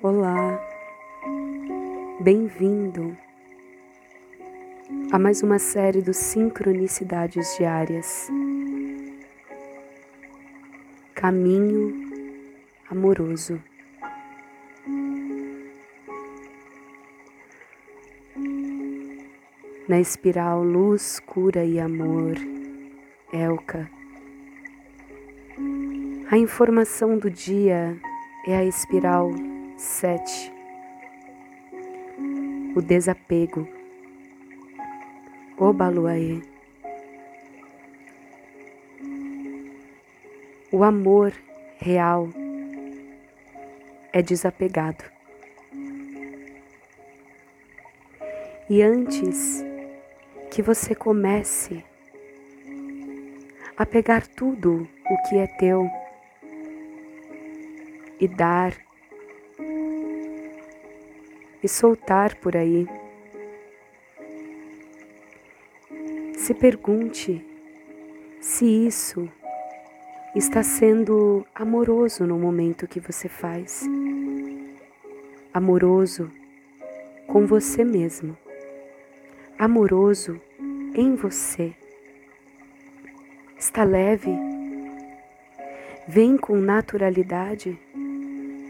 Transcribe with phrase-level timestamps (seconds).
[0.00, 0.64] Olá,
[2.20, 3.16] bem-vindo
[5.10, 8.28] a mais uma série dos Sincronicidades Diárias.
[11.16, 11.92] Caminho
[12.88, 13.60] amoroso.
[19.88, 22.36] Na espiral luz, cura e amor,
[23.32, 23.90] Elka.
[26.30, 28.00] A informação do dia
[28.46, 29.32] é a espiral
[29.78, 30.52] 7.
[32.74, 33.68] O desapego.
[35.56, 36.42] O Baluaê.
[40.72, 41.32] O amor
[41.76, 42.28] real
[44.12, 45.04] é desapegado.
[48.68, 49.64] E antes
[50.50, 51.84] que você comece
[53.76, 55.88] a pegar tudo o que é teu
[58.20, 58.87] e dar
[61.62, 62.86] e soltar por aí.
[66.36, 67.44] Se pergunte
[68.40, 69.28] se isso
[70.34, 73.84] está sendo amoroso no momento que você faz.
[75.52, 76.30] Amoroso
[77.26, 78.36] com você mesmo.
[79.58, 80.40] Amoroso
[80.94, 81.74] em você.
[83.58, 84.30] Está leve?
[86.06, 87.78] Vem com naturalidade?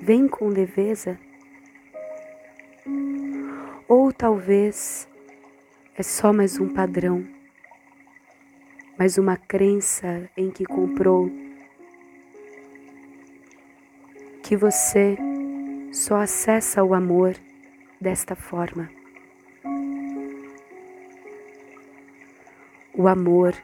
[0.02, 1.18] Vem com leveza?
[3.88, 5.08] Ou talvez
[5.96, 7.26] é só mais um padrão,
[8.98, 11.30] mais uma crença em que comprou
[14.42, 15.16] que você
[15.90, 17.34] só acessa o amor
[17.98, 18.90] desta forma.
[22.92, 23.54] O amor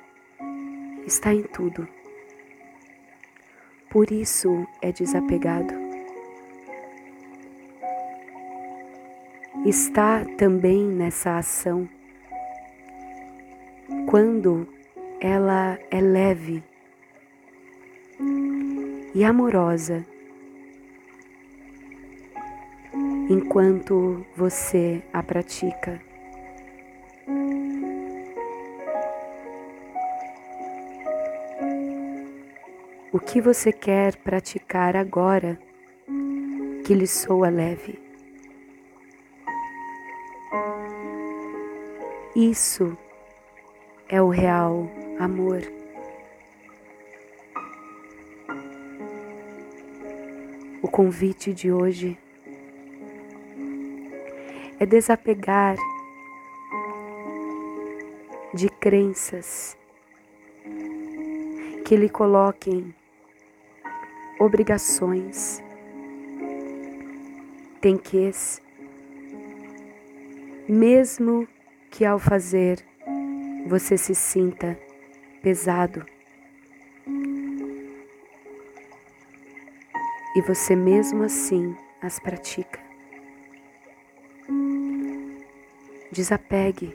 [1.07, 1.87] está em tudo.
[3.91, 5.84] Por isso é desapegado.
[9.65, 11.89] Está também nessa ação
[14.07, 14.69] quando
[15.21, 16.63] ela é leve
[19.15, 20.05] e amorosa,
[23.31, 26.01] enquanto você a pratica.
[33.13, 35.59] O que você quer praticar agora
[36.85, 38.04] que lhe soa leve?
[42.37, 42.99] Isso
[44.09, 44.91] é o real
[45.21, 45.63] amor.
[50.83, 52.19] O convite de hoje
[54.81, 55.77] é desapegar
[58.53, 59.79] de crenças
[61.85, 62.93] que lhe coloquem
[64.41, 65.63] obrigações,
[67.81, 68.29] tem que
[70.69, 71.47] mesmo
[71.95, 72.85] que ao fazer
[73.69, 74.77] você se sinta
[75.41, 76.05] pesado
[80.35, 82.81] e você mesmo assim as pratica.
[86.11, 86.93] Desapegue.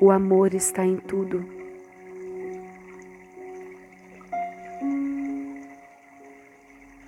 [0.00, 1.48] O amor está em tudo.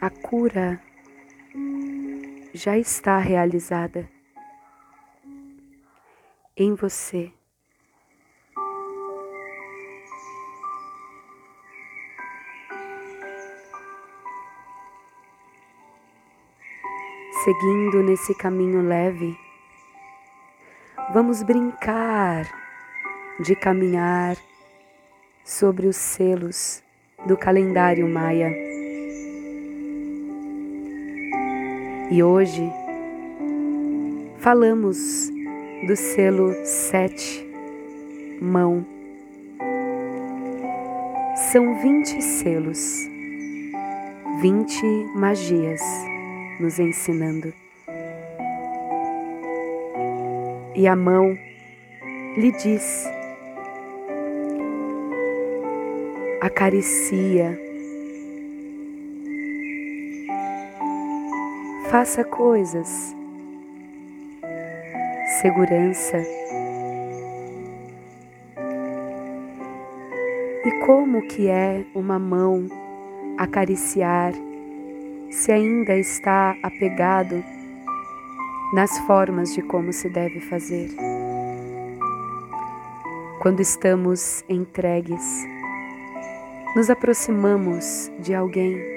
[0.00, 0.80] A cura
[2.54, 4.08] já está realizada
[6.56, 7.32] em você.
[17.42, 19.36] Seguindo nesse caminho leve,
[21.12, 22.46] vamos brincar
[23.40, 24.36] de caminhar
[25.44, 26.84] sobre os selos
[27.26, 28.71] do calendário maia.
[32.14, 32.70] E hoje
[34.36, 35.30] falamos
[35.86, 37.42] do selo sete,
[38.38, 38.84] mão.
[41.50, 43.08] São vinte selos,
[44.42, 44.84] vinte
[45.14, 45.80] magias
[46.60, 47.50] nos ensinando.
[50.76, 51.34] E a mão
[52.36, 53.06] lhe diz:
[56.42, 57.58] acaricia
[61.92, 63.14] Faça coisas.
[65.42, 66.16] Segurança.
[70.64, 72.66] E como que é uma mão
[73.36, 74.32] acariciar
[75.30, 77.44] se ainda está apegado
[78.72, 80.88] nas formas de como se deve fazer?
[83.42, 85.46] Quando estamos entregues,
[86.74, 88.91] nos aproximamos de alguém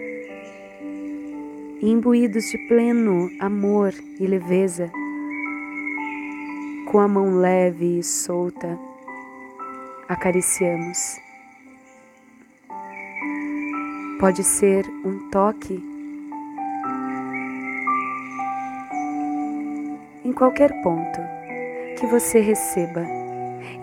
[1.92, 4.92] imbuídos de pleno amor e leveza,
[6.90, 8.80] com a mão leve e solta,
[10.08, 10.98] acariciamos.
[14.20, 15.84] Pode ser um toque
[20.24, 21.20] em qualquer ponto
[22.00, 23.06] que você receba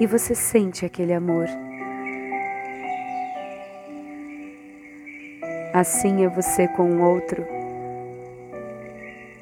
[0.01, 1.47] e você sente aquele amor.
[5.73, 7.62] Assim é você com o outro.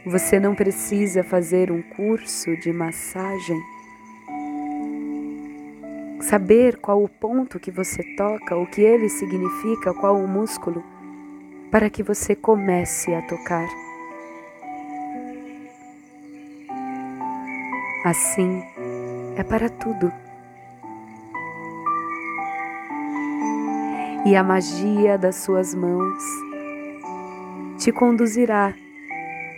[0.06, 3.60] Você não precisa fazer um curso de massagem.
[6.22, 10.82] Saber qual o ponto que você toca, o que ele significa, qual o músculo,
[11.70, 13.68] para que você comece a tocar.
[18.02, 18.62] Assim
[19.36, 20.10] é para tudo.
[24.24, 26.24] E a magia das suas mãos
[27.76, 28.74] te conduzirá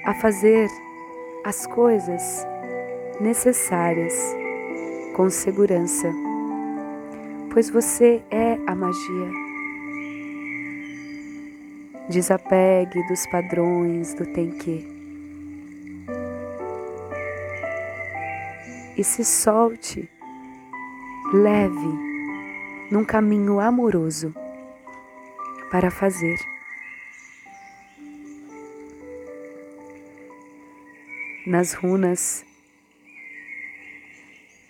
[0.05, 0.69] a fazer
[1.45, 2.47] as coisas
[3.21, 4.15] necessárias
[5.15, 6.13] com segurança,
[7.53, 9.31] pois você é a magia.
[12.09, 14.93] Desapegue dos padrões do tem que.
[18.97, 20.09] e se solte
[21.33, 24.35] leve num caminho amoroso
[25.71, 26.37] para fazer.
[31.45, 32.47] Nas runas,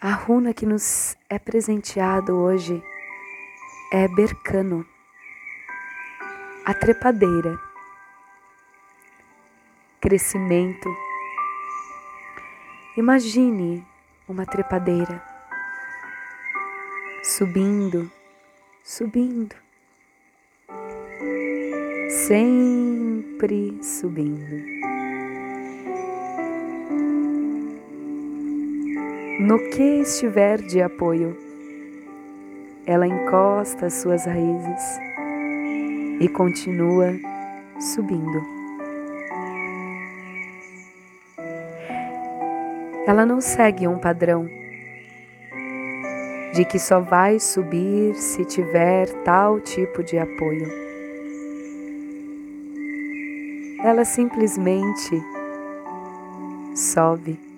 [0.01, 2.83] a runa que nos é presenteado hoje
[3.93, 4.87] é Bercano,
[6.65, 7.61] a trepadeira,
[10.01, 10.89] crescimento.
[12.97, 13.87] Imagine
[14.27, 15.23] uma trepadeira,
[17.23, 18.11] subindo,
[18.83, 19.55] subindo,
[22.09, 24.72] sempre subindo.
[29.43, 31.37] No que estiver de apoio,
[32.87, 35.01] ela encosta as suas raízes
[36.21, 37.09] e continua
[37.81, 38.41] subindo.
[43.05, 44.49] Ela não segue um padrão
[46.55, 50.69] de que só vai subir se tiver tal tipo de apoio.
[53.83, 55.21] Ela simplesmente
[56.77, 57.52] sobe.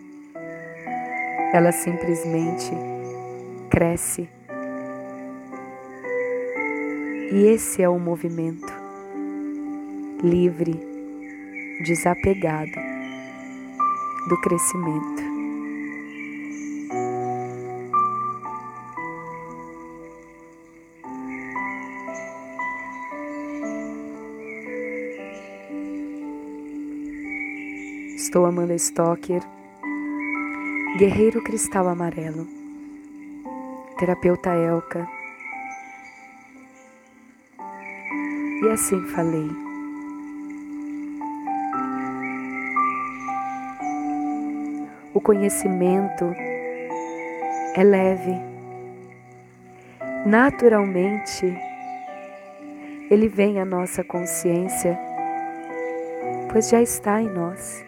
[1.55, 2.73] Ela simplesmente
[3.71, 4.29] cresce.
[7.31, 8.73] E esse é o movimento
[10.21, 10.73] livre,
[11.85, 12.73] desapegado
[14.29, 15.23] do crescimento.
[28.17, 29.54] Estou Amanda Stocker,
[30.97, 32.47] Guerreiro Cristal Amarelo,
[33.99, 35.09] Terapeuta Elka.
[38.63, 39.51] E assim falei.
[45.13, 46.27] O conhecimento
[47.75, 48.37] é leve.
[50.25, 51.59] Naturalmente,
[53.11, 54.97] ele vem à nossa consciência,
[56.53, 57.85] pois já está em nós.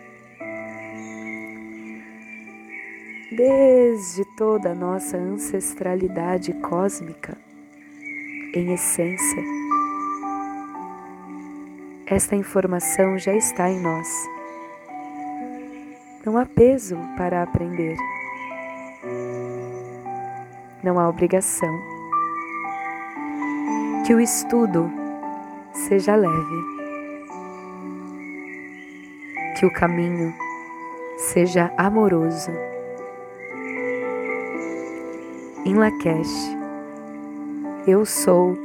[3.36, 7.36] Desde toda a nossa ancestralidade cósmica,
[8.54, 9.42] em essência.
[12.06, 14.08] Esta informação já está em nós.
[16.24, 17.98] Não há peso para aprender.
[20.82, 21.78] Não há obrigação.
[24.06, 24.90] Que o estudo
[25.74, 26.64] seja leve.
[29.58, 30.32] Que o caminho
[31.18, 32.75] seja amoroso
[35.66, 36.54] em Lakesh.
[37.88, 38.56] Eu sou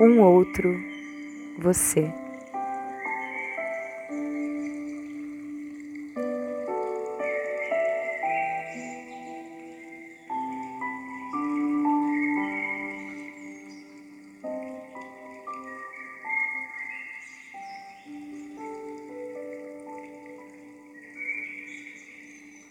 [0.00, 0.80] um outro
[1.58, 2.08] você.